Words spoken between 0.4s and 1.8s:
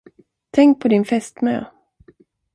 Tänk på din fästmö!